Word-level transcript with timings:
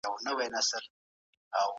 لیدلوري 0.09 0.47
لري. 0.53 0.79